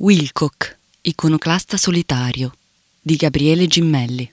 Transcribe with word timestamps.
Wilcock, 0.00 0.76
iconoclasta 1.00 1.76
solitario, 1.76 2.54
di 3.00 3.16
Gabriele 3.16 3.66
Gimmelli. 3.66 4.32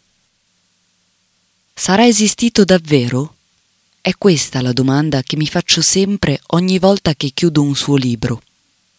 Sarà 1.74 2.06
esistito 2.06 2.64
davvero? 2.64 3.34
È 4.00 4.14
questa 4.16 4.62
la 4.62 4.74
domanda 4.74 5.24
che 5.24 5.36
mi 5.38 5.48
faccio 5.48 5.82
sempre 5.82 6.40
ogni 6.50 6.78
volta 6.78 7.16
che 7.16 7.32
chiudo 7.34 7.64
un 7.64 7.76
suo 7.76 7.96
libro. 7.96 8.44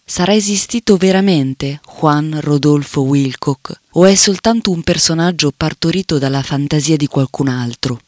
Sarà 0.05 0.35
esistito 0.35 0.97
veramente 0.97 1.81
Juan 2.01 2.41
Rodolfo 2.41 3.03
Wilcock 3.03 3.83
o 3.91 4.05
è 4.05 4.17
soltanto 4.17 4.73
un 4.73 4.83
personaggio 4.83 5.53
partorito 5.57 6.19
dalla 6.19 6.43
fantasia 6.43 6.97
di 6.97 7.07
qualcun 7.07 7.47
altro? 7.47 8.01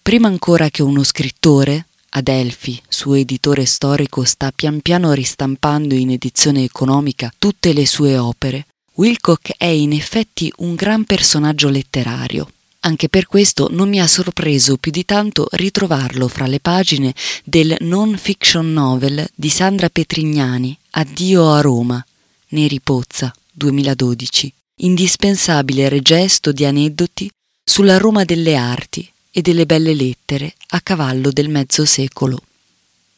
Prima 0.00 0.26
ancora 0.26 0.70
che 0.70 0.80
uno 0.80 1.02
scrittore, 1.02 1.88
Adelphi, 2.16 2.80
suo 2.88 3.14
editore 3.14 3.64
storico, 3.64 4.22
sta 4.22 4.52
pian 4.54 4.80
piano 4.80 5.12
ristampando 5.12 5.94
in 5.94 6.10
edizione 6.10 6.62
economica 6.62 7.32
tutte 7.36 7.72
le 7.72 7.86
sue 7.86 8.16
opere. 8.16 8.66
Wilcock 8.94 9.56
è 9.56 9.64
in 9.64 9.92
effetti 9.92 10.52
un 10.58 10.76
gran 10.76 11.02
personaggio 11.06 11.68
letterario. 11.68 12.48
Anche 12.80 13.08
per 13.08 13.26
questo 13.26 13.66
non 13.68 13.88
mi 13.88 13.98
ha 13.98 14.06
sorpreso 14.06 14.76
più 14.76 14.92
di 14.92 15.04
tanto 15.04 15.48
ritrovarlo 15.50 16.28
fra 16.28 16.46
le 16.46 16.60
pagine 16.60 17.12
del 17.42 17.74
non-fiction 17.80 18.72
novel 18.72 19.28
di 19.34 19.48
Sandra 19.48 19.88
Petrignani, 19.88 20.78
Addio 20.90 21.50
a 21.50 21.60
Roma, 21.60 22.04
Neri 22.50 22.78
Pozza, 22.78 23.34
2012, 23.50 24.54
indispensabile 24.82 25.88
regesto 25.88 26.52
di 26.52 26.64
aneddoti 26.64 27.28
sulla 27.64 27.98
Roma 27.98 28.24
delle 28.24 28.54
arti 28.54 29.08
e 29.36 29.42
delle 29.42 29.66
belle 29.66 29.94
lettere 29.94 30.54
a 30.68 30.80
cavallo 30.80 31.32
del 31.32 31.48
mezzo 31.48 31.84
secolo. 31.84 32.40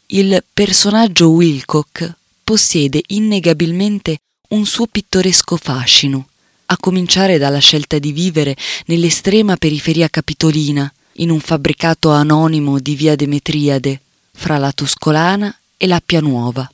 Il 0.07 0.43
personaggio 0.51 1.29
Wilcock 1.29 2.11
possiede 2.43 3.03
innegabilmente 3.09 4.21
un 4.49 4.65
suo 4.65 4.87
pittoresco 4.87 5.59
fascino, 5.59 6.29
a 6.67 6.79
cominciare 6.79 7.37
dalla 7.37 7.59
scelta 7.59 7.99
di 7.99 8.13
vivere 8.13 8.57
nell'estrema 8.87 9.57
periferia 9.57 10.09
capitolina, 10.09 10.91
in 11.19 11.29
un 11.29 11.41
fabbricato 11.41 12.11
anonimo 12.11 12.79
di 12.79 12.95
via 12.95 13.15
Demetriade, 13.15 14.01
fra 14.33 14.57
la 14.57 14.73
Tuscolana 14.73 15.55
e 15.77 15.87
l'Appia 15.87 16.21
Nuova, 16.21 16.67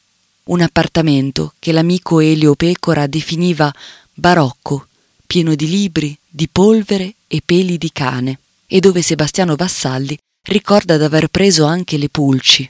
un 0.44 0.60
appartamento 0.60 1.54
che 1.58 1.72
l'amico 1.72 2.20
Elio 2.20 2.54
Pecora 2.54 3.08
definiva 3.08 3.74
barocco, 4.14 4.86
pieno 5.26 5.56
di 5.56 5.68
libri, 5.68 6.16
di 6.28 6.46
polvere 6.46 7.14
e 7.26 7.42
peli 7.44 7.76
di 7.76 7.90
cane 7.92 8.38
e 8.74 8.80
dove 8.80 9.02
Sebastiano 9.02 9.54
Vassalli 9.54 10.16
ricorda 10.48 10.96
d'aver 10.96 11.28
preso 11.28 11.66
anche 11.66 11.98
le 11.98 12.08
pulci, 12.08 12.68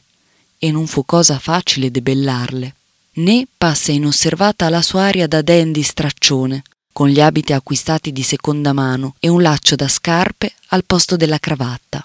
e 0.58 0.70
non 0.72 0.88
fu 0.88 1.04
cosa 1.04 1.38
facile 1.38 1.92
debellarle. 1.92 2.74
Né 3.14 3.46
passa 3.56 3.92
inosservata 3.92 4.68
la 4.68 4.82
sua 4.82 5.02
aria 5.02 5.28
da 5.28 5.42
dandy 5.42 5.82
straccione, 5.82 6.64
con 6.92 7.06
gli 7.06 7.20
abiti 7.20 7.52
acquistati 7.52 8.10
di 8.10 8.24
seconda 8.24 8.72
mano 8.72 9.14
e 9.20 9.28
un 9.28 9.42
laccio 9.42 9.76
da 9.76 9.86
scarpe 9.86 10.52
al 10.70 10.84
posto 10.84 11.14
della 11.14 11.38
cravatta. 11.38 12.04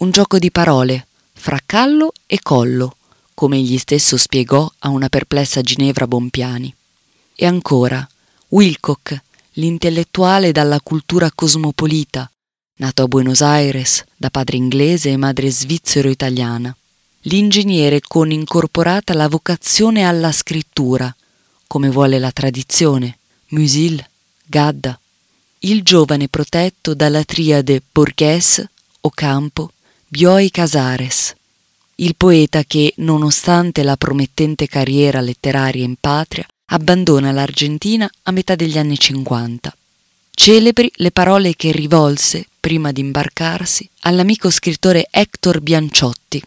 Un 0.00 0.10
gioco 0.10 0.38
di 0.38 0.50
parole, 0.50 1.06
fra 1.32 1.58
callo 1.64 2.12
e 2.26 2.40
collo, 2.42 2.98
come 3.32 3.56
egli 3.56 3.78
stesso 3.78 4.18
spiegò 4.18 4.70
a 4.80 4.90
una 4.90 5.08
perplessa 5.08 5.62
Ginevra 5.62 6.06
Bompiani. 6.06 6.74
E 7.34 7.46
ancora, 7.46 8.06
Wilcock, 8.48 9.18
l'intellettuale 9.52 10.52
dalla 10.52 10.80
cultura 10.82 11.32
cosmopolita, 11.34 12.30
nato 12.78 13.02
a 13.02 13.06
Buenos 13.06 13.40
Aires 13.40 14.04
da 14.16 14.30
padre 14.30 14.56
inglese 14.56 15.10
e 15.10 15.16
madre 15.16 15.50
svizzero-italiana. 15.50 16.74
L'ingegnere 17.22 18.00
con 18.00 18.30
incorporata 18.30 19.14
la 19.14 19.28
vocazione 19.28 20.04
alla 20.04 20.32
scrittura, 20.32 21.14
come 21.66 21.90
vuole 21.90 22.18
la 22.18 22.32
tradizione, 22.32 23.18
Musil, 23.48 24.04
Gadda. 24.44 24.98
Il 25.60 25.82
giovane 25.82 26.28
protetto 26.28 26.94
dalla 26.94 27.24
triade 27.24 27.82
Borghese, 27.90 28.70
Ocampo, 29.00 29.72
Bioi 30.06 30.50
Casares. 30.50 31.34
Il 31.96 32.14
poeta 32.16 32.62
che, 32.62 32.94
nonostante 32.98 33.82
la 33.82 33.96
promettente 33.96 34.68
carriera 34.68 35.20
letteraria 35.20 35.84
in 35.84 35.96
patria, 36.00 36.46
abbandona 36.66 37.32
l'Argentina 37.32 38.08
a 38.22 38.30
metà 38.30 38.54
degli 38.54 38.78
anni 38.78 38.96
50. 38.96 39.76
Celebri 40.30 40.90
le 40.96 41.10
parole 41.10 41.56
che 41.56 41.72
rivolse, 41.72 42.46
prima 42.68 42.92
di 42.92 43.00
imbarcarsi, 43.00 43.88
all'amico 44.00 44.50
scrittore 44.50 45.08
Hector 45.10 45.62
Bianciotti. 45.62 46.42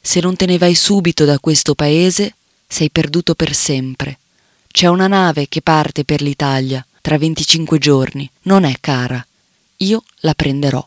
Se 0.00 0.18
non 0.18 0.34
te 0.34 0.44
ne 0.44 0.58
vai 0.58 0.74
subito 0.74 1.24
da 1.24 1.38
questo 1.38 1.76
paese, 1.76 2.34
sei 2.66 2.90
perduto 2.90 3.36
per 3.36 3.54
sempre. 3.54 4.18
C'è 4.66 4.88
una 4.88 5.06
nave 5.06 5.46
che 5.48 5.62
parte 5.62 6.04
per 6.04 6.22
l'Italia 6.22 6.84
tra 7.00 7.16
25 7.16 7.78
giorni, 7.78 8.28
non 8.42 8.64
è 8.64 8.74
cara. 8.80 9.24
Io 9.76 10.02
la 10.22 10.34
prenderò. 10.34 10.84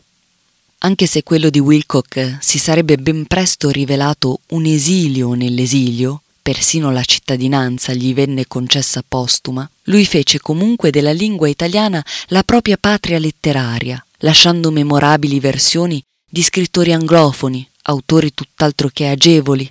Anche 0.80 1.06
se 1.06 1.24
quello 1.24 1.50
di 1.50 1.60
Wilcock 1.60 2.40
si 2.42 2.60
sarebbe 2.60 2.98
ben 2.98 3.26
presto 3.26 3.70
rivelato 3.70 4.42
un 4.48 4.66
esilio 4.66 5.32
nell'esilio, 5.34 6.24
persino 6.42 6.92
la 6.92 7.06
cittadinanza 7.06 7.94
gli 7.94 8.14
venne 8.14 8.48
concessa 8.48 9.02
postuma, 9.08 9.68
lui 9.84 10.06
fece 10.06 10.42
comunque 10.42 10.90
della 10.90 11.14
lingua 11.14 11.48
italiana 11.48 12.06
la 12.28 12.44
propria 12.44 12.76
patria 12.76 13.18
letteraria, 13.18 14.06
lasciando 14.24 14.72
memorabili 14.72 15.40
versioni 15.40 16.04
di 16.30 16.42
scrittori 16.42 16.94
anglofoni, 16.94 17.68
autori 17.84 18.34
tutt'altro 18.34 18.90
che 18.92 19.08
agevoli, 19.08 19.70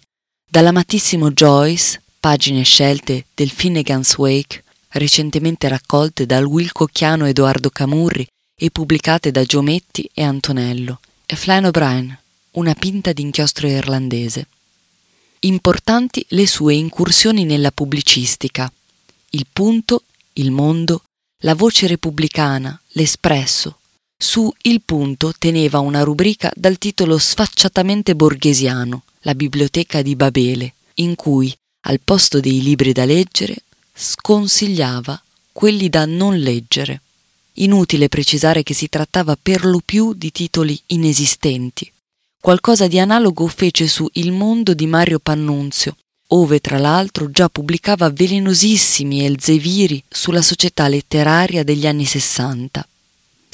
dall'amatissimo 0.49 1.31
Joyce, 1.31 2.01
pagine 2.21 2.63
scelte 2.63 3.27
del 3.35 3.51
Finnegan's 3.51 4.17
Wake, 4.17 4.63
recentemente 4.91 5.69
raccolte 5.69 6.27
dal 6.27 6.45
wilcocchiano 6.45 7.27
Edoardo 7.27 7.71
Camurri 7.71 8.27
e 8.55 8.71
pubblicate 8.71 9.31
da 9.31 9.45
Giometti 9.45 10.09
e 10.13 10.23
Antonello, 10.23 11.01
e 11.27 11.35
Flann 11.35 11.65
O'Brien, 11.65 12.17
una 12.53 12.75
pinta 12.75 13.13
d'inchiostro 13.13 13.67
irlandese. 13.67 14.47
Importanti 15.41 16.25
le 16.29 16.47
sue 16.47 16.75
incursioni 16.75 17.45
nella 17.45 17.73
pubblicistica. 17.73 18.71
Il 19.31 19.47
punto, 19.51 20.05
il 20.35 20.51
mondo, 20.51 21.03
la 21.39 21.55
voce 21.55 21.87
repubblicana, 21.87 22.79
l'espresso. 22.91 23.79
Su 24.23 24.55
Il 24.63 24.83
punto 24.83 25.35
teneva 25.37 25.81
una 25.81 26.05
rubrica 26.05 26.53
dal 26.55 26.79
titolo 26.79 27.19
sfacciatamente 27.19 28.15
borghesiano, 28.15 29.03
la 29.23 29.35
biblioteca 29.35 30.01
di 30.01 30.15
Babele, 30.15 30.75
in 30.95 31.17
cui, 31.17 31.53
al 31.87 31.99
posto 31.99 32.39
dei 32.39 32.63
libri 32.63 32.93
da 32.93 33.05
leggere, 33.05 33.65
sconsigliava 33.93 35.21
quelli 35.51 35.89
da 35.89 36.07
non 36.07 36.37
leggere. 36.37 37.01
Inutile 37.55 38.09
precisare 38.09 38.63
che 38.63 38.75
si 38.75 38.89
trattava 38.89 39.37
per 39.37 39.65
lo 39.65 39.81
più 39.85 40.15
di 40.15 40.31
titoli 40.31 40.81
inesistenti. 40.87 41.91
Qualcosa 42.41 42.87
di 42.87 43.01
analogo 43.01 43.49
fece 43.49 43.89
su 43.89 44.09
Il 44.13 44.31
mondo 44.31 44.73
di 44.73 44.87
Mario 44.87 45.19
Pannunzio, 45.19 45.97
ove 46.29 46.61
tra 46.61 46.79
l'altro 46.79 47.29
già 47.29 47.49
pubblicava 47.49 48.09
velenosissimi 48.09 49.25
elzeviri 49.25 50.01
sulla 50.09 50.43
società 50.43 50.87
letteraria 50.87 51.65
degli 51.65 51.89
anni 51.89 52.05
Sessanta. 52.05 52.87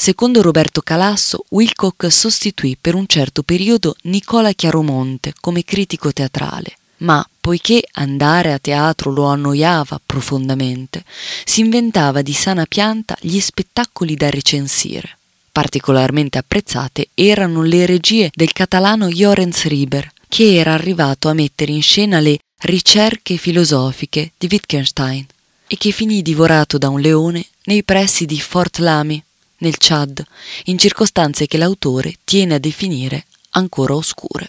Secondo 0.01 0.43
Roberto 0.43 0.81
Calasso, 0.81 1.45
Wilcock 1.51 2.07
sostituì 2.09 2.79
per 2.81 2.95
un 2.95 3.07
certo 3.09 3.43
periodo 3.43 3.97
Nicola 4.03 4.53
Chiaromonte 4.53 5.35
come 5.41 5.65
critico 5.65 6.13
teatrale, 6.13 6.79
ma 6.99 7.29
poiché 7.41 7.83
andare 7.95 8.53
a 8.53 8.61
teatro 8.61 9.11
lo 9.11 9.25
annoiava 9.25 10.01
profondamente, 10.07 11.05
si 11.45 11.63
inventava 11.63 12.23
di 12.23 12.33
sana 12.33 12.65
pianta 12.65 13.17
gli 13.21 13.41
spettacoli 13.41 14.15
da 14.15 14.31
recensire. 14.31 15.19
Particolarmente 15.51 16.39
apprezzate 16.39 17.09
erano 17.15 17.65
le 17.65 17.85
regie 17.85 18.31
del 18.33 18.53
catalano 18.53 19.09
Jorenz 19.09 19.65
Rieber, 19.65 20.13
che 20.29 20.55
era 20.55 20.75
arrivato 20.75 21.29
a 21.29 21.35
mettere 21.35 21.73
in 21.73 21.83
scena 21.83 22.21
le 22.21 22.39
ricerche 22.61 23.37
filosofiche 23.37 24.31
di 24.39 24.47
Wittgenstein 24.49 25.27
e 25.67 25.77
che 25.77 25.91
finì 25.91 26.23
divorato 26.23 26.79
da 26.79 26.89
un 26.89 27.01
leone 27.01 27.45
nei 27.65 27.83
pressi 27.83 28.27
di 28.27 28.41
Fort 28.41 28.79
Lamy, 28.79 29.23
nel 29.59 29.77
Chad, 29.79 30.25
in 30.65 30.79
circostanze 30.79 31.47
che 31.47 31.57
l'autore 31.57 32.17
tiene 32.25 32.55
a 32.55 32.59
definire 32.59 33.27
ancora 33.51 33.95
oscure. 33.95 34.49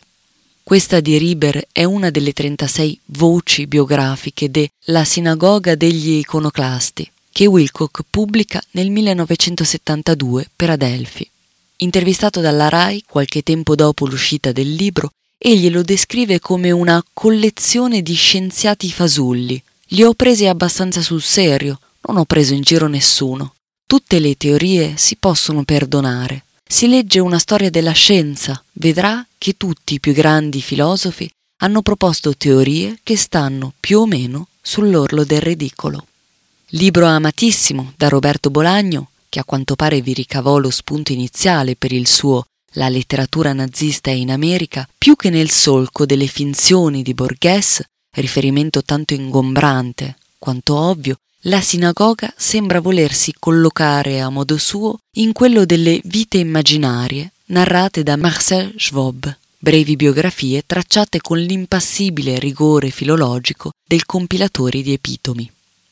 Questa 0.63 0.99
di 0.99 1.17
Rieber 1.17 1.67
è 1.71 1.83
una 1.83 2.11
delle 2.11 2.31
36 2.31 2.99
voci 3.05 3.65
biografiche 3.65 4.51
de 4.51 4.69
La 4.85 5.03
sinagoga 5.03 5.73
degli 5.73 6.17
iconoclasti, 6.19 7.09
che 7.31 7.47
Wilcock 7.47 8.01
pubblica 8.07 8.61
nel 8.71 8.91
1972 8.91 10.49
per 10.55 10.69
Adelphi. 10.69 11.27
Intervistato 11.77 12.41
dalla 12.41 12.69
RAI 12.69 13.03
qualche 13.07 13.41
tempo 13.41 13.73
dopo 13.73 14.05
l'uscita 14.05 14.51
del 14.51 14.71
libro, 14.73 15.11
egli 15.37 15.71
lo 15.71 15.81
descrive 15.81 16.39
come 16.39 16.69
una 16.69 17.03
collezione 17.13 18.01
di 18.01 18.13
scienziati 18.13 18.91
fasulli. 18.91 19.59
Li 19.91 20.03
ho 20.03 20.13
presi 20.13 20.45
abbastanza 20.45 21.01
sul 21.01 21.23
serio, 21.23 21.79
non 22.01 22.17
ho 22.17 22.25
preso 22.25 22.53
in 22.53 22.61
giro 22.61 22.87
nessuno. 22.87 23.53
Tutte 23.89 24.19
le 24.19 24.35
teorie 24.35 24.97
si 24.97 25.15
possono 25.15 25.63
perdonare. 25.63 26.43
Si 26.63 26.87
legge 26.87 27.17
una 27.17 27.39
storia 27.39 27.71
della 27.71 27.91
scienza, 27.91 28.63
vedrà 28.73 29.25
che 29.35 29.57
tutti 29.57 29.95
i 29.95 29.99
più 29.99 30.13
grandi 30.13 30.61
filosofi 30.61 31.27
hanno 31.63 31.81
proposto 31.81 32.37
teorie 32.37 32.99
che 33.01 33.17
stanno 33.17 33.73
più 33.79 34.01
o 34.01 34.05
meno 34.05 34.49
sull'orlo 34.61 35.23
del 35.23 35.41
ridicolo. 35.41 36.05
Libro 36.73 37.07
amatissimo 37.07 37.93
da 37.97 38.09
Roberto 38.09 38.51
Bolagno, 38.51 39.09
che 39.27 39.39
a 39.39 39.43
quanto 39.43 39.75
pare 39.75 40.01
vi 40.01 40.13
ricavò 40.13 40.59
lo 40.59 40.69
spunto 40.69 41.11
iniziale 41.11 41.75
per 41.75 41.91
il 41.91 42.05
suo 42.05 42.45
La 42.73 42.89
letteratura 42.89 43.53
nazista 43.53 44.11
in 44.11 44.29
America, 44.29 44.87
più 44.99 45.15
che 45.15 45.31
nel 45.31 45.49
solco 45.49 46.05
delle 46.05 46.27
finzioni 46.27 47.01
di 47.01 47.15
Borghese, 47.15 47.89
riferimento 48.17 48.83
tanto 48.83 49.15
ingombrante 49.15 50.15
quanto 50.37 50.75
ovvio, 50.75 51.17
la 51.43 51.61
sinagoga 51.61 52.33
sembra 52.35 52.81
volersi 52.81 53.33
collocare 53.39 54.19
a 54.19 54.29
modo 54.29 54.57
suo 54.57 54.97
in 55.17 55.31
quello 55.31 55.63
delle 55.63 56.01
vite 56.03 56.37
immaginarie 56.37 57.31
narrate 57.45 58.03
da 58.03 58.17
Marcel 58.17 58.73
Schwab, 58.77 59.37
brevi 59.57 59.95
biografie 59.95 60.63
tracciate 60.65 61.21
con 61.21 61.37
l'impassibile 61.37 62.39
rigore 62.39 62.89
filologico 62.89 63.71
del 63.87 64.05
compilatore 64.05 64.81
di 64.81 64.91
epitomi. 64.91 65.49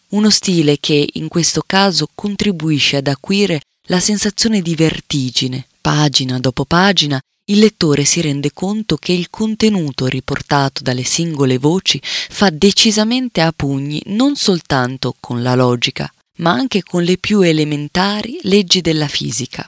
Uno 0.09 0.29
stile 0.29 0.79
che 0.79 1.07
in 1.13 1.29
questo 1.29 1.63
caso 1.65 2.09
contribuisce 2.13 2.97
ad 2.97 3.07
acuire 3.07 3.61
la 3.87 4.01
sensazione 4.01 4.61
di 4.61 4.75
vertigine. 4.75 5.65
Pagina 5.79 6.39
dopo 6.39 6.65
pagina 6.65 7.19
il 7.49 7.59
lettore 7.59 8.03
si 8.03 8.21
rende 8.21 8.51
conto 8.53 8.97
che 8.97 9.13
il 9.13 9.29
contenuto 9.29 10.05
riportato 10.07 10.81
dalle 10.83 11.03
singole 11.03 11.57
voci 11.57 11.99
fa 12.03 12.49
decisamente 12.49 13.41
a 13.41 13.53
pugni 13.55 14.01
non 14.07 14.35
soltanto 14.35 15.15
con 15.19 15.41
la 15.41 15.55
logica, 15.55 16.11
ma 16.37 16.51
anche 16.51 16.83
con 16.83 17.03
le 17.03 17.17
più 17.17 17.41
elementari 17.41 18.39
leggi 18.43 18.81
della 18.81 19.07
fisica. 19.07 19.67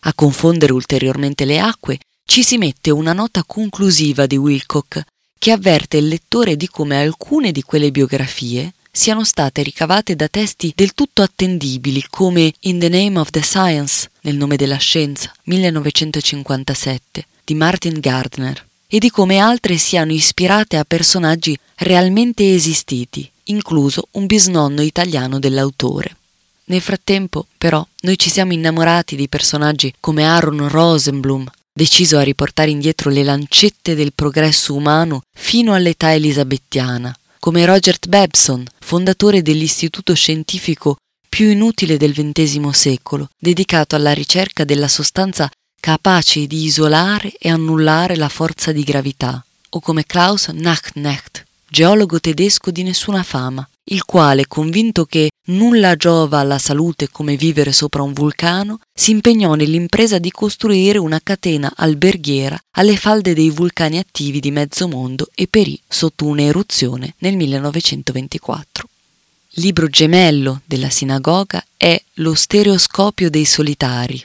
A 0.00 0.14
confondere 0.14 0.72
ulteriormente 0.72 1.44
le 1.44 1.58
acque 1.58 1.98
ci 2.24 2.42
si 2.44 2.58
mette 2.58 2.90
una 2.90 3.12
nota 3.12 3.42
conclusiva 3.44 4.26
di 4.26 4.36
Wilcock 4.36 5.02
che 5.36 5.50
avverte 5.50 5.96
il 5.96 6.06
lettore 6.06 6.56
di 6.56 6.68
come 6.68 7.00
alcune 7.00 7.50
di 7.50 7.62
quelle 7.62 7.90
biografie 7.90 8.74
siano 8.92 9.24
state 9.24 9.62
ricavate 9.62 10.16
da 10.16 10.28
testi 10.28 10.72
del 10.74 10.94
tutto 10.94 11.22
attendibili 11.22 12.04
come 12.08 12.52
In 12.60 12.78
the 12.78 12.88
Name 12.88 13.18
of 13.18 13.30
the 13.30 13.42
Science, 13.42 14.10
nel 14.22 14.36
nome 14.36 14.56
della 14.56 14.76
scienza, 14.76 15.32
1957, 15.44 17.26
di 17.44 17.54
Martin 17.54 18.00
Gardner, 18.00 18.66
e 18.88 18.98
di 18.98 19.10
come 19.10 19.38
altre 19.38 19.76
siano 19.76 20.12
ispirate 20.12 20.76
a 20.76 20.84
personaggi 20.84 21.56
realmente 21.76 22.54
esistiti, 22.54 23.30
incluso 23.44 24.08
un 24.12 24.26
bisnonno 24.26 24.82
italiano 24.82 25.38
dell'autore. 25.38 26.16
Nel 26.64 26.80
frattempo, 26.80 27.46
però, 27.56 27.86
noi 28.02 28.18
ci 28.18 28.30
siamo 28.30 28.52
innamorati 28.52 29.16
di 29.16 29.28
personaggi 29.28 29.92
come 30.00 30.24
Aaron 30.24 30.68
Rosenblum, 30.68 31.48
deciso 31.72 32.18
a 32.18 32.22
riportare 32.22 32.70
indietro 32.70 33.10
le 33.10 33.22
lancette 33.22 33.94
del 33.94 34.12
progresso 34.12 34.74
umano 34.74 35.22
fino 35.32 35.72
all'età 35.72 36.12
elisabettiana, 36.12 37.14
come 37.40 37.64
Roger 37.64 37.96
Babson, 38.06 38.64
fondatore 38.78 39.40
dell'istituto 39.40 40.14
scientifico 40.14 40.98
più 41.26 41.48
inutile 41.48 41.96
del 41.96 42.12
XX 42.12 42.68
secolo, 42.68 43.30
dedicato 43.38 43.96
alla 43.96 44.12
ricerca 44.12 44.64
della 44.64 44.88
sostanza 44.88 45.50
capace 45.80 46.46
di 46.46 46.64
isolare 46.64 47.32
e 47.38 47.48
annullare 47.48 48.16
la 48.16 48.28
forza 48.28 48.72
di 48.72 48.82
gravità, 48.82 49.42
o 49.70 49.80
come 49.80 50.04
Klaus 50.04 50.48
Nachtknecht, 50.48 51.46
geologo 51.66 52.20
tedesco 52.20 52.70
di 52.70 52.82
nessuna 52.82 53.22
fama, 53.22 53.66
il 53.92 54.04
quale, 54.04 54.46
convinto 54.46 55.04
che 55.04 55.30
nulla 55.46 55.96
giova 55.96 56.38
alla 56.38 56.58
salute 56.58 57.08
come 57.10 57.36
vivere 57.36 57.72
sopra 57.72 58.02
un 58.02 58.12
vulcano, 58.12 58.80
si 58.94 59.10
impegnò 59.10 59.54
nell'impresa 59.54 60.18
di 60.18 60.30
costruire 60.30 60.98
una 60.98 61.20
catena 61.22 61.72
alberghiera 61.74 62.58
alle 62.76 62.96
falde 62.96 63.34
dei 63.34 63.50
vulcani 63.50 63.98
attivi 63.98 64.40
di 64.40 64.50
mezzo 64.50 64.86
mondo 64.86 65.28
e 65.34 65.46
perì 65.48 65.80
sotto 65.88 66.26
un'eruzione 66.26 67.14
nel 67.18 67.36
1924. 67.36 68.88
Libro 69.54 69.88
gemello 69.88 70.60
della 70.64 70.90
sinagoga 70.90 71.64
è 71.76 72.00
Lo 72.14 72.34
stereoscopio 72.34 73.28
dei 73.28 73.44
solitari, 73.44 74.24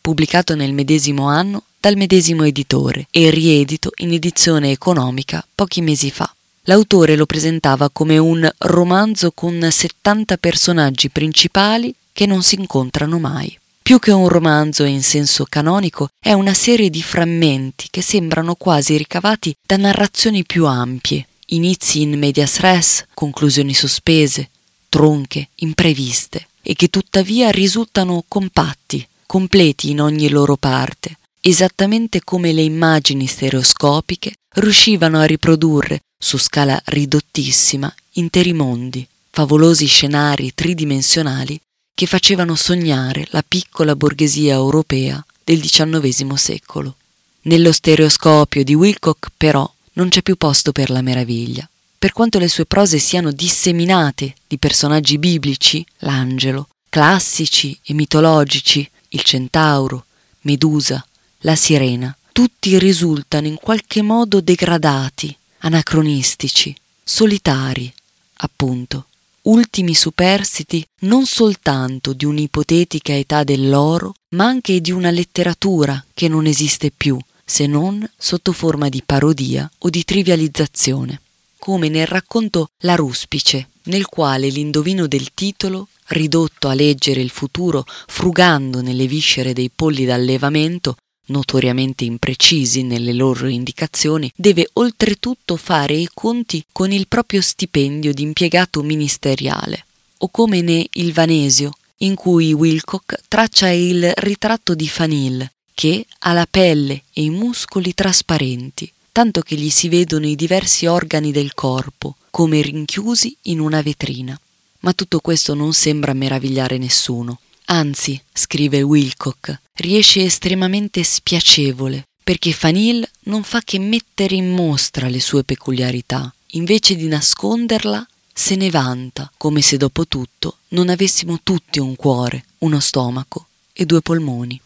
pubblicato 0.00 0.56
nel 0.56 0.72
medesimo 0.72 1.28
anno 1.28 1.62
dal 1.78 1.96
medesimo 1.96 2.42
editore 2.42 3.06
e 3.10 3.30
riedito 3.30 3.92
in 3.96 4.12
edizione 4.12 4.72
economica 4.72 5.46
pochi 5.54 5.80
mesi 5.82 6.10
fa. 6.10 6.34
L'autore 6.66 7.14
lo 7.14 7.26
presentava 7.26 7.90
come 7.90 8.16
un 8.16 8.50
romanzo 8.58 9.32
con 9.32 9.68
70 9.70 10.38
personaggi 10.38 11.10
principali 11.10 11.94
che 12.10 12.24
non 12.24 12.42
si 12.42 12.54
incontrano 12.54 13.18
mai. 13.18 13.58
Più 13.82 13.98
che 13.98 14.12
un 14.12 14.28
romanzo 14.28 14.84
in 14.84 15.02
senso 15.02 15.44
canonico, 15.46 16.08
è 16.18 16.32
una 16.32 16.54
serie 16.54 16.88
di 16.88 17.02
frammenti 17.02 17.88
che 17.90 18.00
sembrano 18.00 18.54
quasi 18.54 18.96
ricavati 18.96 19.54
da 19.60 19.76
narrazioni 19.76 20.44
più 20.44 20.64
ampie, 20.64 21.26
inizi 21.48 22.00
in 22.00 22.18
medias 22.18 22.58
res, 22.60 23.04
conclusioni 23.12 23.74
sospese, 23.74 24.48
tronche, 24.88 25.48
impreviste, 25.56 26.46
e 26.62 26.72
che 26.74 26.88
tuttavia 26.88 27.50
risultano 27.50 28.24
compatti, 28.26 29.06
completi 29.26 29.90
in 29.90 30.00
ogni 30.00 30.30
loro 30.30 30.56
parte, 30.56 31.18
esattamente 31.42 32.24
come 32.24 32.52
le 32.52 32.62
immagini 32.62 33.26
stereoscopiche 33.26 34.32
riuscivano 34.54 35.18
a 35.18 35.24
riprodurre 35.24 36.00
su 36.16 36.38
scala 36.38 36.80
ridottissima, 36.86 37.92
interi 38.12 38.52
mondi, 38.52 39.06
favolosi 39.30 39.86
scenari 39.86 40.52
tridimensionali 40.54 41.60
che 41.94 42.06
facevano 42.06 42.54
sognare 42.54 43.26
la 43.30 43.44
piccola 43.46 43.94
borghesia 43.94 44.54
europea 44.54 45.24
del 45.44 45.60
XIX 45.60 46.34
secolo. 46.34 46.96
Nello 47.42 47.72
stereoscopio 47.72 48.64
di 48.64 48.74
Wilcock, 48.74 49.30
però, 49.36 49.70
non 49.94 50.08
c'è 50.08 50.22
più 50.22 50.36
posto 50.36 50.72
per 50.72 50.90
la 50.90 51.02
meraviglia. 51.02 51.68
Per 51.98 52.12
quanto 52.12 52.38
le 52.38 52.48
sue 52.48 52.66
prose 52.66 52.98
siano 52.98 53.30
disseminate 53.30 54.34
di 54.46 54.58
personaggi 54.58 55.18
biblici, 55.18 55.84
l'angelo, 55.98 56.68
classici 56.88 57.78
e 57.84 57.94
mitologici, 57.94 58.88
il 59.08 59.22
centauro, 59.22 60.06
Medusa, 60.42 61.04
la 61.40 61.56
sirena, 61.56 62.14
tutti 62.32 62.78
risultano 62.78 63.46
in 63.46 63.56
qualche 63.56 64.02
modo 64.02 64.40
degradati, 64.40 65.34
anacronistici, 65.64 66.74
solitari, 67.02 67.92
appunto, 68.36 69.06
ultimi 69.42 69.94
superstiti 69.94 70.86
non 71.00 71.24
soltanto 71.26 72.12
di 72.12 72.26
un'ipotetica 72.26 73.14
età 73.14 73.44
dell'oro, 73.44 74.14
ma 74.30 74.44
anche 74.44 74.80
di 74.80 74.90
una 74.90 75.10
letteratura 75.10 76.02
che 76.12 76.28
non 76.28 76.46
esiste 76.46 76.90
più, 76.94 77.18
se 77.44 77.66
non 77.66 78.06
sotto 78.16 78.52
forma 78.52 78.88
di 78.90 79.02
parodia 79.04 79.70
o 79.78 79.88
di 79.88 80.04
trivializzazione, 80.04 81.20
come 81.58 81.88
nel 81.88 82.06
racconto 82.06 82.68
La 82.82 82.94
ruspice, 82.94 83.68
nel 83.84 84.06
quale 84.06 84.48
l'indovino 84.48 85.06
del 85.06 85.32
titolo, 85.32 85.88
ridotto 86.08 86.68
a 86.68 86.74
leggere 86.74 87.22
il 87.22 87.30
futuro 87.30 87.86
frugando 88.06 88.82
nelle 88.82 89.06
viscere 89.06 89.54
dei 89.54 89.70
polli 89.74 90.04
d'allevamento, 90.04 90.96
notoriamente 91.26 92.04
imprecisi 92.04 92.82
nelle 92.82 93.12
loro 93.12 93.48
indicazioni, 93.48 94.30
deve 94.34 94.68
oltretutto 94.74 95.56
fare 95.56 95.94
i 95.94 96.08
conti 96.12 96.64
con 96.72 96.92
il 96.92 97.08
proprio 97.08 97.40
stipendio 97.40 98.12
di 98.12 98.22
impiegato 98.22 98.82
ministeriale, 98.82 99.86
o 100.18 100.28
come 100.28 100.60
ne 100.60 100.86
Il 100.92 101.12
Vanesio, 101.12 101.72
in 101.98 102.14
cui 102.14 102.52
Wilcock 102.52 103.22
traccia 103.28 103.70
il 103.70 104.12
ritratto 104.16 104.74
di 104.74 104.88
Fanil, 104.88 105.50
che 105.74 106.06
ha 106.20 106.32
la 106.32 106.46
pelle 106.50 107.02
e 107.12 107.22
i 107.22 107.30
muscoli 107.30 107.94
trasparenti, 107.94 108.90
tanto 109.10 109.40
che 109.42 109.56
gli 109.56 109.70
si 109.70 109.88
vedono 109.88 110.26
i 110.26 110.36
diversi 110.36 110.86
organi 110.86 111.32
del 111.32 111.54
corpo, 111.54 112.16
come 112.30 112.60
rinchiusi 112.60 113.36
in 113.42 113.60
una 113.60 113.80
vetrina. 113.80 114.38
Ma 114.80 114.92
tutto 114.92 115.20
questo 115.20 115.54
non 115.54 115.72
sembra 115.72 116.12
meravigliare 116.12 116.78
nessuno. 116.78 117.38
Anzi, 117.66 118.20
scrive 118.32 118.82
Wilcock, 118.82 119.60
riesce 119.74 120.22
estremamente 120.22 121.02
spiacevole, 121.02 122.04
perché 122.22 122.52
Fanil 122.52 123.08
non 123.24 123.42
fa 123.42 123.60
che 123.62 123.78
mettere 123.78 124.34
in 124.34 124.50
mostra 124.50 125.08
le 125.08 125.20
sue 125.20 125.44
peculiarità, 125.44 126.32
invece 126.52 126.94
di 126.94 127.08
nasconderla 127.08 128.06
se 128.32 128.56
ne 128.56 128.70
vanta, 128.70 129.30
come 129.36 129.62
se 129.62 129.76
dopo 129.76 130.06
tutto 130.06 130.58
non 130.68 130.88
avessimo 130.88 131.40
tutti 131.42 131.78
un 131.78 131.94
cuore, 131.96 132.44
uno 132.58 132.80
stomaco 132.80 133.46
e 133.72 133.86
due 133.86 134.00
polmoni. 134.00 134.60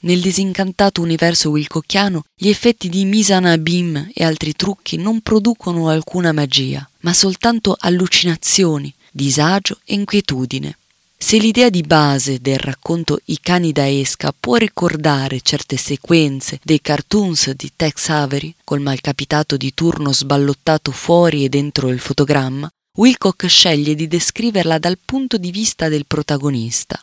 Nel 0.00 0.20
disincantato 0.20 1.00
universo 1.00 1.50
wilcocchiano 1.50 2.24
gli 2.34 2.48
effetti 2.48 2.88
di 2.88 3.04
Misana 3.04 3.56
Bim 3.56 4.10
e 4.12 4.24
altri 4.24 4.52
trucchi 4.54 4.96
non 4.96 5.20
producono 5.20 5.88
alcuna 5.88 6.32
magia, 6.32 6.86
ma 7.00 7.12
soltanto 7.12 7.76
allucinazioni, 7.78 8.92
disagio 9.10 9.78
e 9.84 9.94
inquietudine. 9.94 10.76
Se 11.32 11.38
l'idea 11.38 11.70
di 11.70 11.80
base 11.80 12.40
del 12.42 12.58
racconto 12.58 13.18
I 13.24 13.38
cani 13.40 13.72
da 13.72 13.88
esca 13.88 14.34
può 14.38 14.56
ricordare 14.56 15.40
certe 15.40 15.78
sequenze 15.78 16.60
dei 16.62 16.82
cartoons 16.82 17.52
di 17.52 17.72
Tex 17.74 18.10
Avery, 18.10 18.54
col 18.62 18.80
malcapitato 18.80 19.56
di 19.56 19.72
turno 19.72 20.12
sballottato 20.12 20.90
fuori 20.90 21.42
e 21.42 21.48
dentro 21.48 21.88
il 21.88 22.00
fotogramma, 22.00 22.68
Wilcock 22.98 23.46
sceglie 23.46 23.94
di 23.94 24.08
descriverla 24.08 24.76
dal 24.76 24.98
punto 25.02 25.38
di 25.38 25.50
vista 25.50 25.88
del 25.88 26.04
protagonista. 26.04 27.02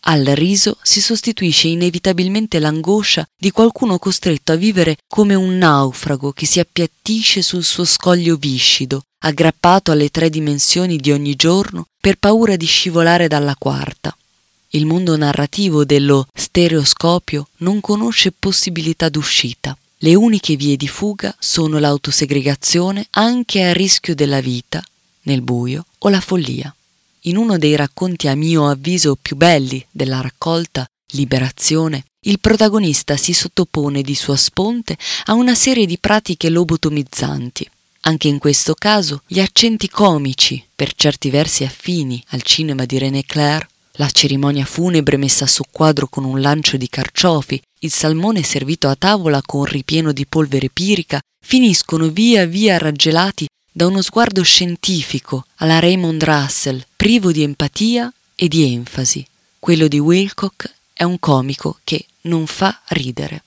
Al 0.00 0.24
riso 0.24 0.78
si 0.82 1.00
sostituisce 1.00 1.68
inevitabilmente 1.68 2.58
l'angoscia 2.58 3.26
di 3.36 3.50
qualcuno 3.50 3.98
costretto 3.98 4.52
a 4.52 4.56
vivere 4.56 4.96
come 5.06 5.34
un 5.34 5.58
naufrago 5.58 6.32
che 6.32 6.46
si 6.46 6.60
appiattisce 6.60 7.42
sul 7.42 7.64
suo 7.64 7.84
scoglio 7.84 8.36
viscido, 8.36 9.02
aggrappato 9.18 9.90
alle 9.90 10.08
tre 10.10 10.30
dimensioni 10.30 10.96
di 10.96 11.12
ogni 11.12 11.34
giorno 11.34 11.88
per 12.00 12.16
paura 12.16 12.56
di 12.56 12.66
scivolare 12.66 13.28
dalla 13.28 13.56
quarta. 13.58 14.16
Il 14.70 14.86
mondo 14.86 15.16
narrativo 15.16 15.84
dello 15.84 16.28
stereoscopio 16.32 17.48
non 17.58 17.80
conosce 17.80 18.32
possibilità 18.32 19.08
d'uscita. 19.08 19.76
Le 19.98 20.14
uniche 20.14 20.56
vie 20.56 20.76
di 20.76 20.88
fuga 20.88 21.34
sono 21.38 21.78
l'autosegregazione 21.78 23.06
anche 23.10 23.64
a 23.64 23.72
rischio 23.72 24.14
della 24.14 24.40
vita, 24.40 24.82
nel 25.22 25.42
buio 25.42 25.86
o 25.98 26.08
la 26.08 26.20
follia. 26.20 26.72
In 27.28 27.36
uno 27.36 27.58
dei 27.58 27.76
racconti 27.76 28.26
a 28.26 28.34
mio 28.34 28.70
avviso 28.70 29.14
più 29.20 29.36
belli 29.36 29.84
della 29.90 30.22
raccolta 30.22 30.86
Liberazione, 31.12 32.04
il 32.24 32.40
protagonista 32.40 33.18
si 33.18 33.34
sottopone 33.34 34.00
di 34.00 34.14
sua 34.14 34.36
sponte 34.36 34.96
a 35.26 35.34
una 35.34 35.54
serie 35.54 35.84
di 35.84 35.98
pratiche 35.98 36.48
lobotomizzanti. 36.48 37.68
Anche 38.02 38.28
in 38.28 38.38
questo 38.38 38.72
caso 38.72 39.20
gli 39.26 39.40
accenti 39.40 39.90
comici, 39.90 40.64
per 40.74 40.94
certi 40.94 41.28
versi 41.28 41.64
affini 41.64 42.22
al 42.28 42.40
cinema 42.40 42.86
di 42.86 42.96
René 42.96 43.22
Clair, 43.26 43.66
la 43.92 44.08
cerimonia 44.08 44.64
funebre 44.64 45.18
messa 45.18 45.44
a 45.44 45.48
soqquadro 45.48 46.08
con 46.08 46.24
un 46.24 46.40
lancio 46.40 46.78
di 46.78 46.88
carciofi, 46.88 47.60
il 47.80 47.92
salmone 47.92 48.42
servito 48.42 48.88
a 48.88 48.96
tavola 48.96 49.42
con 49.44 49.64
ripieno 49.64 50.12
di 50.12 50.24
polvere 50.24 50.70
pirica, 50.72 51.20
finiscono 51.44 52.08
via 52.08 52.46
via 52.46 52.78
raggelati 52.78 53.47
da 53.78 53.86
uno 53.86 54.02
sguardo 54.02 54.42
scientifico 54.42 55.46
alla 55.58 55.78
Raymond 55.78 56.24
Russell, 56.24 56.84
privo 56.96 57.30
di 57.30 57.44
empatia 57.44 58.12
e 58.34 58.48
di 58.48 58.72
enfasi. 58.72 59.24
Quello 59.60 59.86
di 59.86 60.00
Wilcock 60.00 60.68
è 60.92 61.04
un 61.04 61.20
comico 61.20 61.78
che 61.84 62.06
non 62.22 62.48
fa 62.48 62.80
ridere. 62.88 63.44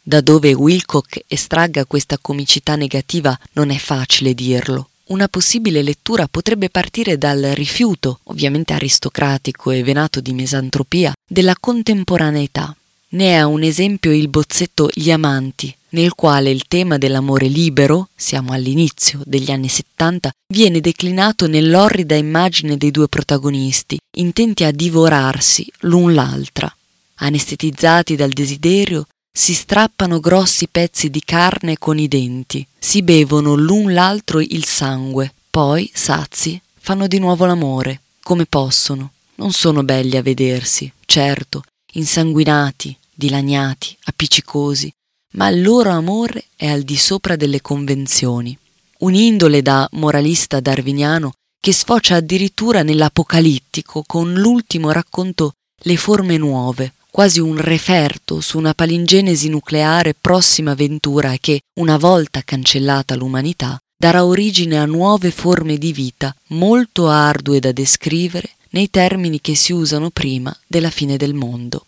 Da 0.00 0.20
dove 0.20 0.52
Wilcock 0.52 1.24
estragga 1.26 1.86
questa 1.86 2.18
comicità 2.18 2.76
negativa 2.76 3.36
non 3.54 3.70
è 3.70 3.76
facile 3.76 4.32
dirlo. 4.32 4.90
Una 5.06 5.26
possibile 5.26 5.82
lettura 5.82 6.28
potrebbe 6.28 6.70
partire 6.70 7.18
dal 7.18 7.42
rifiuto, 7.42 8.20
ovviamente 8.24 8.74
aristocratico 8.74 9.72
e 9.72 9.82
venato 9.82 10.20
di 10.20 10.34
mesantropia, 10.34 11.12
della 11.26 11.56
contemporaneità. 11.58 12.76
Ne 13.14 13.36
è 13.36 13.42
un 13.42 13.62
esempio 13.62 14.12
il 14.12 14.26
bozzetto 14.26 14.90
Gli 14.92 15.12
amanti, 15.12 15.72
nel 15.90 16.14
quale 16.14 16.50
il 16.50 16.64
tema 16.66 16.98
dell'amore 16.98 17.46
libero, 17.46 18.08
siamo 18.16 18.52
all'inizio 18.52 19.20
degli 19.24 19.52
anni 19.52 19.68
70, 19.68 20.32
viene 20.52 20.80
declinato 20.80 21.46
nell'orrida 21.46 22.16
immagine 22.16 22.76
dei 22.76 22.90
due 22.90 23.06
protagonisti, 23.06 23.96
intenti 24.16 24.64
a 24.64 24.72
divorarsi 24.72 25.64
l'un 25.82 26.12
l'altra. 26.12 26.74
Anestetizzati 27.18 28.16
dal 28.16 28.30
desiderio, 28.30 29.06
si 29.32 29.54
strappano 29.54 30.18
grossi 30.18 30.66
pezzi 30.66 31.08
di 31.08 31.22
carne 31.24 31.78
con 31.78 32.00
i 32.00 32.08
denti, 32.08 32.66
si 32.76 33.02
bevono 33.02 33.54
l'un 33.54 33.94
l'altro 33.94 34.40
il 34.40 34.64
sangue, 34.64 35.32
poi, 35.50 35.88
sazi, 35.94 36.60
fanno 36.80 37.06
di 37.06 37.20
nuovo 37.20 37.46
l'amore, 37.46 38.00
come 38.24 38.44
possono. 38.44 39.12
Non 39.36 39.52
sono 39.52 39.84
belli 39.84 40.16
a 40.16 40.22
vedersi, 40.22 40.90
certo, 41.06 41.62
insanguinati, 41.92 42.96
dilaniati, 43.14 43.96
appiccicosi, 44.04 44.92
ma 45.34 45.48
il 45.48 45.62
loro 45.62 45.90
amore 45.90 46.46
è 46.56 46.68
al 46.68 46.82
di 46.82 46.96
sopra 46.96 47.36
delle 47.36 47.60
convenzioni. 47.60 48.56
Un'indole 48.98 49.62
da 49.62 49.88
moralista 49.92 50.60
darwiniano 50.60 51.32
che 51.60 51.72
sfocia 51.72 52.16
addirittura 52.16 52.82
nell'apocalittico 52.82 54.04
con 54.06 54.34
l'ultimo 54.34 54.92
racconto 54.92 55.52
Le 55.86 55.96
forme 55.96 56.36
nuove, 56.36 56.94
quasi 57.10 57.40
un 57.40 57.56
referto 57.56 58.40
su 58.40 58.58
una 58.58 58.74
palingenesi 58.74 59.48
nucleare 59.48 60.14
prossima 60.18 60.72
avventura 60.72 61.32
e 61.32 61.38
che, 61.40 61.60
una 61.80 61.96
volta 61.96 62.42
cancellata 62.42 63.14
l'umanità, 63.14 63.78
darà 63.96 64.24
origine 64.24 64.78
a 64.78 64.84
nuove 64.84 65.30
forme 65.30 65.78
di 65.78 65.92
vita 65.92 66.34
molto 66.48 67.08
ardue 67.08 67.60
da 67.60 67.72
descrivere 67.72 68.50
nei 68.70 68.90
termini 68.90 69.40
che 69.40 69.54
si 69.54 69.72
usano 69.72 70.10
prima 70.10 70.54
della 70.66 70.90
fine 70.90 71.16
del 71.16 71.34
mondo. 71.34 71.84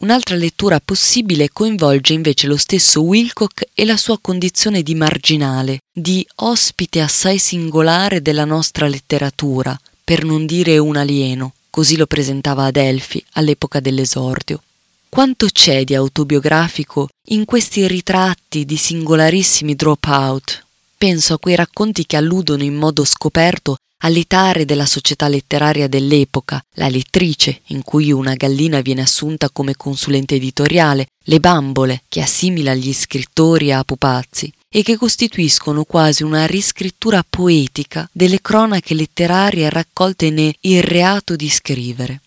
Un'altra 0.00 0.34
lettura 0.34 0.80
possibile 0.80 1.50
coinvolge 1.52 2.14
invece 2.14 2.46
lo 2.46 2.56
stesso 2.56 3.02
Wilcock 3.02 3.68
e 3.74 3.84
la 3.84 3.98
sua 3.98 4.18
condizione 4.18 4.82
di 4.82 4.94
marginale, 4.94 5.80
di 5.92 6.26
ospite 6.36 7.02
assai 7.02 7.38
singolare 7.38 8.22
della 8.22 8.46
nostra 8.46 8.88
letteratura, 8.88 9.78
per 10.02 10.24
non 10.24 10.46
dire 10.46 10.78
un 10.78 10.96
alieno, 10.96 11.52
così 11.68 11.98
lo 11.98 12.06
presentava 12.06 12.64
Adelphi 12.64 13.22
all'epoca 13.32 13.80
dell'esordio. 13.80 14.62
Quanto 15.10 15.48
c'è 15.52 15.84
di 15.84 15.94
autobiografico 15.94 17.08
in 17.30 17.44
questi 17.44 17.86
ritratti 17.86 18.64
di 18.64 18.76
singolarissimi 18.76 19.74
drop-out? 19.74 20.64
Penso 21.00 21.32
a 21.32 21.38
quei 21.38 21.56
racconti 21.56 22.04
che 22.04 22.18
alludono 22.18 22.62
in 22.62 22.74
modo 22.74 23.06
scoperto 23.06 23.78
alle 24.02 24.26
tare 24.26 24.66
della 24.66 24.84
società 24.84 25.28
letteraria 25.28 25.88
dell'epoca, 25.88 26.62
la 26.74 26.90
lettrice, 26.90 27.62
in 27.68 27.82
cui 27.82 28.12
una 28.12 28.34
gallina 28.34 28.82
viene 28.82 29.00
assunta 29.00 29.48
come 29.48 29.76
consulente 29.76 30.34
editoriale, 30.34 31.06
le 31.24 31.40
bambole, 31.40 32.02
che 32.06 32.20
assimila 32.20 32.74
gli 32.74 32.92
scrittori 32.92 33.72
a 33.72 33.82
pupazzi, 33.82 34.52
e 34.68 34.82
che 34.82 34.98
costituiscono 34.98 35.84
quasi 35.84 36.22
una 36.22 36.44
riscrittura 36.44 37.24
poetica 37.26 38.06
delle 38.12 38.42
cronache 38.42 38.92
letterarie 38.92 39.70
raccolte 39.70 40.28
ne 40.28 40.54
Il 40.60 40.82
reato 40.82 41.34
di 41.34 41.48
scrivere. 41.48 42.20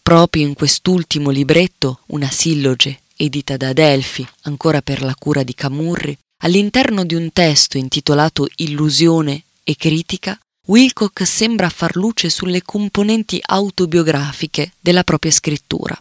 Proprio 0.00 0.46
in 0.46 0.54
quest'ultimo 0.54 1.30
libretto, 1.30 2.02
una 2.06 2.30
silloge, 2.30 3.00
edita 3.16 3.56
da 3.56 3.70
Adelphi, 3.70 4.24
ancora 4.42 4.82
per 4.82 5.02
la 5.02 5.16
cura 5.18 5.42
di 5.42 5.52
Camurri, 5.52 6.16
all'interno 6.40 7.04
di 7.04 7.14
un 7.14 7.30
testo 7.32 7.78
intitolato 7.78 8.48
Illusione 8.56 9.44
e 9.64 9.76
critica, 9.76 10.38
Wilcock 10.66 11.26
sembra 11.26 11.68
far 11.68 11.96
luce 11.96 12.30
sulle 12.30 12.62
componenti 12.62 13.40
autobiografiche 13.44 14.72
della 14.80 15.02
propria 15.02 15.32
scrittura. 15.32 15.98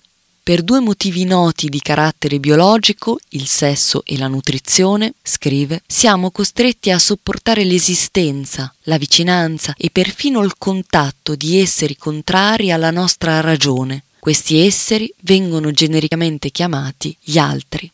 Per 0.49 0.63
due 0.63 0.79
motivi 0.79 1.25
noti 1.25 1.69
di 1.69 1.79
carattere 1.79 2.39
biologico, 2.39 3.19
il 3.29 3.45
sesso 3.45 4.01
e 4.03 4.17
la 4.17 4.27
nutrizione, 4.27 5.13
scrive, 5.21 5.83
siamo 5.85 6.31
costretti 6.31 6.89
a 6.89 6.97
sopportare 6.97 7.63
l'esistenza, 7.63 8.73
la 8.83 8.97
vicinanza 8.97 9.75
e 9.77 9.91
perfino 9.91 10.43
il 10.43 10.53
contatto 10.57 11.35
di 11.35 11.59
esseri 11.59 11.95
contrari 11.97 12.71
alla 12.71 12.89
nostra 12.89 13.41
ragione. 13.41 14.05
Questi 14.19 14.57
esseri 14.57 15.13
vengono 15.21 15.71
genericamente 15.71 16.49
chiamati 16.49 17.15
gli 17.21 17.37
altri. 17.37 17.91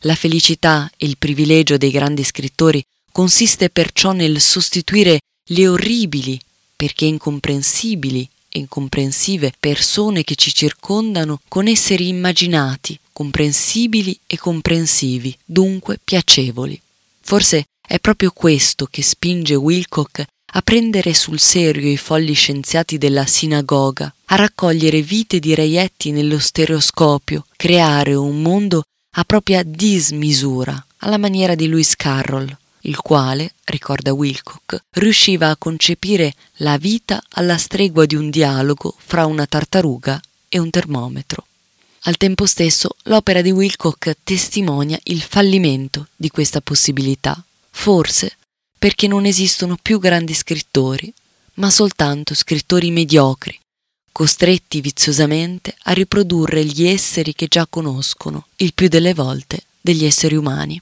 La 0.00 0.14
felicità 0.14 0.90
e 0.96 1.06
il 1.06 1.16
privilegio 1.18 1.76
dei 1.76 1.90
grandi 1.90 2.24
scrittori 2.24 2.84
consiste 3.10 3.70
perciò 3.70 4.12
nel 4.12 4.40
sostituire 4.40 5.20
le 5.48 5.68
orribili, 5.68 6.38
perché 6.76 7.06
incomprensibili 7.06 8.28
incomprensive 8.56 9.52
persone 9.58 10.24
che 10.24 10.34
ci 10.34 10.52
circondano 10.52 11.40
con 11.48 11.66
esseri 11.68 12.08
immaginati, 12.08 12.98
comprensibili 13.12 14.18
e 14.26 14.38
comprensivi, 14.38 15.36
dunque 15.44 15.98
piacevoli. 16.02 16.80
Forse 17.20 17.66
è 17.86 17.98
proprio 17.98 18.30
questo 18.32 18.86
che 18.86 19.02
spinge 19.02 19.54
Wilcock 19.54 20.24
a 20.52 20.62
prendere 20.62 21.12
sul 21.12 21.38
serio 21.38 21.90
i 21.90 21.96
folli 21.96 22.32
scienziati 22.32 22.98
della 22.98 23.26
sinagoga, 23.26 24.12
a 24.26 24.36
raccogliere 24.36 25.02
vite 25.02 25.38
di 25.38 25.54
reietti 25.54 26.12
nello 26.12 26.38
stereoscopio, 26.38 27.46
creare 27.56 28.14
un 28.14 28.40
mondo 28.40 28.84
a 29.18 29.24
propria 29.24 29.62
dismisura, 29.62 30.84
alla 30.98 31.18
maniera 31.18 31.54
di 31.54 31.68
Lewis 31.68 31.96
Carroll 31.96 32.56
il 32.86 32.96
quale, 32.98 33.54
ricorda 33.64 34.12
Wilcock, 34.12 34.84
riusciva 34.90 35.50
a 35.50 35.56
concepire 35.56 36.34
la 36.58 36.78
vita 36.78 37.22
alla 37.30 37.58
stregua 37.58 38.06
di 38.06 38.14
un 38.14 38.30
dialogo 38.30 38.94
fra 38.96 39.26
una 39.26 39.46
tartaruga 39.46 40.20
e 40.48 40.58
un 40.58 40.70
termometro. 40.70 41.46
Al 42.02 42.16
tempo 42.16 42.46
stesso 42.46 42.90
l'opera 43.04 43.42
di 43.42 43.50
Wilcock 43.50 44.16
testimonia 44.22 44.98
il 45.04 45.20
fallimento 45.20 46.08
di 46.14 46.30
questa 46.30 46.60
possibilità, 46.60 47.42
forse 47.70 48.36
perché 48.78 49.08
non 49.08 49.24
esistono 49.24 49.76
più 49.80 49.98
grandi 49.98 50.32
scrittori, 50.32 51.12
ma 51.54 51.70
soltanto 51.70 52.34
scrittori 52.34 52.90
mediocri, 52.92 53.58
costretti 54.16 54.80
viziosamente 54.80 55.76
a 55.82 55.92
riprodurre 55.92 56.64
gli 56.64 56.86
esseri 56.86 57.34
che 57.34 57.48
già 57.48 57.66
conoscono, 57.68 58.46
il 58.56 58.72
più 58.72 58.88
delle 58.88 59.12
volte 59.12 59.64
degli 59.78 60.06
esseri 60.06 60.34
umani. 60.34 60.80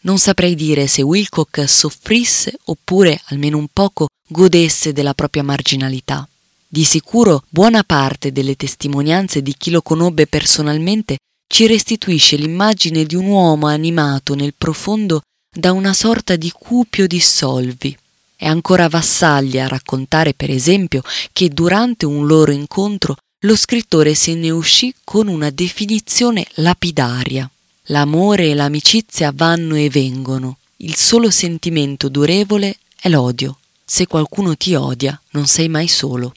Non 0.00 0.18
saprei 0.18 0.54
dire 0.54 0.86
se 0.88 1.00
Wilcock 1.00 1.66
soffrisse 1.66 2.52
oppure, 2.64 3.18
almeno 3.28 3.56
un 3.56 3.68
poco, 3.72 4.08
godesse 4.28 4.92
della 4.92 5.14
propria 5.14 5.42
marginalità. 5.42 6.28
Di 6.68 6.84
sicuro 6.84 7.44
buona 7.48 7.82
parte 7.82 8.30
delle 8.30 8.56
testimonianze 8.56 9.40
di 9.40 9.54
chi 9.56 9.70
lo 9.70 9.80
conobbe 9.80 10.26
personalmente 10.26 11.16
ci 11.46 11.66
restituisce 11.66 12.36
l'immagine 12.36 13.06
di 13.06 13.14
un 13.14 13.24
uomo 13.24 13.68
animato 13.68 14.34
nel 14.34 14.52
profondo 14.52 15.22
da 15.50 15.72
una 15.72 15.94
sorta 15.94 16.36
di 16.36 16.50
cupio 16.50 17.06
dissolvi. 17.06 17.96
È 18.42 18.46
ancora 18.46 18.88
Vassaglia 18.88 19.66
a 19.66 19.68
raccontare, 19.68 20.34
per 20.34 20.50
esempio, 20.50 21.02
che 21.32 21.48
durante 21.48 22.06
un 22.06 22.26
loro 22.26 22.50
incontro 22.50 23.16
lo 23.44 23.54
scrittore 23.54 24.16
se 24.16 24.34
ne 24.34 24.50
uscì 24.50 24.92
con 25.04 25.28
una 25.28 25.50
definizione 25.50 26.44
lapidaria. 26.54 27.48
L'amore 27.84 28.50
e 28.50 28.54
l'amicizia 28.54 29.30
vanno 29.32 29.76
e 29.76 29.88
vengono. 29.90 30.58
Il 30.78 30.96
solo 30.96 31.30
sentimento 31.30 32.08
durevole 32.08 32.78
è 33.00 33.08
l'odio. 33.08 33.58
Se 33.84 34.08
qualcuno 34.08 34.56
ti 34.56 34.74
odia, 34.74 35.16
non 35.30 35.46
sei 35.46 35.68
mai 35.68 35.86
solo. 35.86 36.34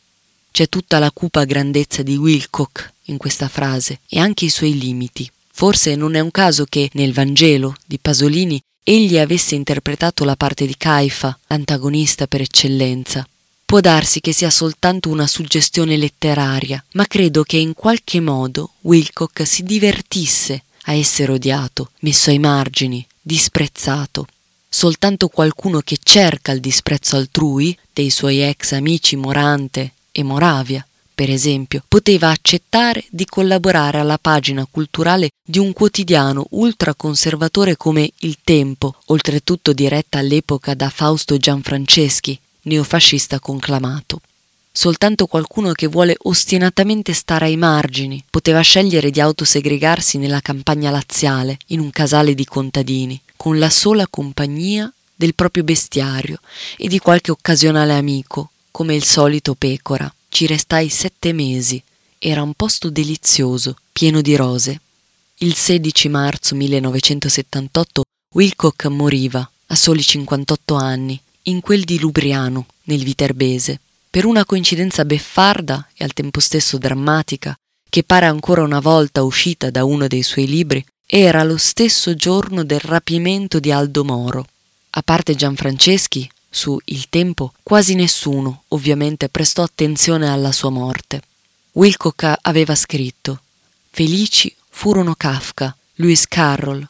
C'è 0.52 0.70
tutta 0.70 1.00
la 1.00 1.10
cupa 1.10 1.44
grandezza 1.44 2.04
di 2.04 2.18
Wilcock 2.18 2.94
in 3.06 3.18
questa 3.18 3.48
frase 3.48 4.02
e 4.08 4.20
anche 4.20 4.46
i 4.46 4.50
suoi 4.50 4.78
limiti. 4.78 5.28
Forse 5.52 5.96
non 5.96 6.14
è 6.14 6.20
un 6.20 6.30
caso 6.30 6.66
che 6.66 6.88
nel 6.94 7.14
Vangelo 7.14 7.76
di 7.84 7.98
Pasolini 7.98 8.62
egli 8.88 9.18
avesse 9.18 9.56
interpretato 9.56 10.24
la 10.25 10.36
parte 10.36 10.68
di 10.68 10.75
Caifa, 10.77 11.36
l'antagonista 11.48 12.27
per 12.27 12.42
eccellenza. 12.42 13.27
Può 13.65 13.80
darsi 13.80 14.22
che 14.22 14.32
sia 14.32 14.51
soltanto 14.51 15.10
una 15.10 15.25
suggestione 15.25 15.98
letteraria, 15.98 16.82
ma 16.92 17.08
credo 17.08 17.42
che 17.42 17.58
in 17.58 17.74
qualche 17.74 18.20
modo 18.20 18.74
Wilcock 18.82 19.46
si 19.48 19.63
divertisse 19.63 20.65
a 20.84 20.94
essere 20.94 21.32
odiato, 21.32 21.89
messo 22.01 22.30
ai 22.30 22.38
margini, 22.38 23.04
disprezzato. 23.20 24.27
Soltanto 24.70 25.30
qualcuno 25.30 25.80
che 25.80 25.98
cerca 26.04 26.51
il 26.51 26.60
disprezzo 26.60 27.15
altrui, 27.15 27.75
dei 27.92 28.12
suoi 28.12 28.44
ex 28.44 28.74
amici 28.74 29.15
Morante 29.15 29.94
e 30.12 30.22
Moravia, 30.22 30.86
per 31.15 31.29
esempio, 31.29 31.81
poteva 31.88 32.29
accettare 32.29 33.05
di 33.10 33.25
collaborare 33.25 34.00
alla 34.00 34.17
pagina 34.17 34.67
culturale 34.69 35.29
di 35.41 35.60
un 35.60 35.72
quotidiano 35.72 36.45
ultraconservatore 36.50 37.77
come 37.77 38.12
Il 38.19 38.39
Tempo, 38.43 38.95
oltretutto 39.05 39.72
diretta 39.72 40.19
all'epoca 40.19 40.74
da 40.74 40.89
Fausto 40.89 41.38
Gianfranceschi, 41.38 42.38
neofascista 42.63 43.39
conclamato. 43.39 44.19
Soltanto 44.74 45.25
qualcuno 45.27 45.72
che 45.72 45.88
vuole 45.88 46.17
ostinatamente 46.24 47.13
stare 47.13 47.45
ai 47.45 47.55
margini 47.55 48.22
poteva 48.29 48.60
scegliere 48.60 49.10
di 49.10 49.22
autosegregarsi 49.22 50.17
nella 50.17 50.41
campagna 50.41 50.91
laziale, 50.91 51.57
in 51.67 51.79
un 51.79 51.91
casale 51.91 52.36
di 52.36 52.43
contadini, 52.43 53.19
con 53.38 53.57
la 53.57 53.69
sola 53.69 54.05
compagnia 54.10 54.91
del 55.15 55.34
proprio 55.34 55.63
bestiario 55.63 56.39
e 56.75 56.89
di 56.89 57.00
qualche 57.00 57.31
occasionale 57.31 57.93
amico, 57.93 58.50
come 58.69 58.95
il 58.95 59.05
solito 59.05 59.55
pecora. 59.55 60.13
Ci 60.36 60.48
restai 60.48 60.89
sette 60.89 61.32
mesi. 61.32 61.82
Era 62.20 62.42
un 62.42 62.56
posto 62.56 62.89
delizioso, 62.89 63.77
pieno 63.94 64.20
di 64.20 64.36
rose. 64.36 64.82
Il 65.38 65.56
16 65.56 66.10
marzo 66.10 66.56
1978 66.56 68.04
Wilcock 68.34 68.88
moriva, 68.88 69.50
a 69.68 69.75
soli 69.75 70.04
58 70.04 70.75
anni, 70.75 71.18
in 71.44 71.62
quel 71.62 71.86
di 71.86 71.98
Lubriano, 72.00 72.65
nel 72.84 73.01
Viterbese, 73.06 73.80
per 74.10 74.25
una 74.25 74.44
coincidenza 74.44 75.06
beffarda 75.06 75.88
e 75.96 76.04
al 76.04 76.12
tempo 76.12 76.42
stesso 76.42 76.77
drammatica, 76.77 77.58
che 77.89 78.04
pare 78.04 78.25
ancora 78.25 78.62
una 78.62 78.82
volta 78.82 79.24
uscita 79.24 79.70
da 79.70 79.86
uno 79.86 80.06
dei 80.08 80.22
suoi 80.22 80.48
libri, 80.48 80.86
era 81.06 81.44
lo 81.44 81.56
stesso 81.56 82.13
giorno 82.13 82.65
del 82.65 82.82
rapimento 82.82 83.62
di 83.62 83.72
Aldo 83.72 84.04
Moro. 84.04 84.46
A 84.89 85.01
parte 85.01 85.34
Gianfranceschi, 85.34 86.30
su 86.56 86.80
Il 86.86 87.10
Tempo, 87.10 87.52
quasi 87.62 87.96
nessuno, 87.96 88.64
ovviamente, 88.70 89.28
prestò 89.28 89.62
attenzione 89.64 90.30
alla 90.30 90.54
sua 90.54 90.70
morte. 90.70 91.22
Wilcock 91.74 92.34
aveva 92.44 92.76
scritto 92.76 93.42
Felici 93.92 94.56
furono 94.70 95.16
Kafka, 95.16 95.76
Lewis 95.96 96.28
Carroll, 96.28 96.88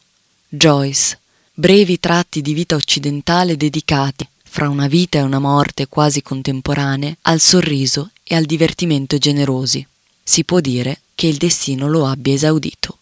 Joyce, 0.48 1.18
brevi 1.52 1.98
tratti 1.98 2.42
di 2.42 2.54
vita 2.54 2.76
occidentale 2.76 3.56
dedicati, 3.56 4.28
fra 4.44 4.68
una 4.68 4.86
vita 4.86 5.18
e 5.18 5.22
una 5.22 5.40
morte 5.40 5.88
quasi 5.88 6.22
contemporanee, 6.22 7.18
al 7.22 7.40
sorriso 7.40 8.10
e 8.22 8.36
al 8.36 8.44
divertimento 8.44 9.18
generosi. 9.18 9.84
Si 10.22 10.44
può 10.44 10.60
dire 10.60 11.00
che 11.16 11.26
il 11.26 11.38
destino 11.38 11.88
lo 11.88 12.06
abbia 12.06 12.34
esaudito. 12.34 12.98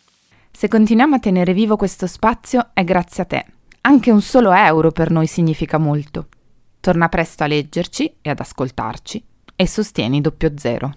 Se 0.50 0.68
continuiamo 0.68 1.16
a 1.16 1.18
tenere 1.18 1.52
vivo 1.52 1.76
questo 1.76 2.06
spazio 2.06 2.71
è 2.73 2.85
grazie 2.85 3.23
a 3.23 3.26
te. 3.26 3.44
Anche 3.83 4.11
un 4.11 4.23
solo 4.23 4.52
euro 4.52 4.92
per 4.92 5.11
noi 5.11 5.26
significa 5.26 5.76
molto. 5.76 6.28
Torna 6.84 7.08
presto 7.08 7.44
a 7.44 7.46
leggerci 7.46 8.16
e 8.20 8.28
ad 8.28 8.40
ascoltarci 8.40 9.24
e 9.56 9.66
sostieni 9.66 10.20
doppio 10.20 10.52
zero. 10.54 10.92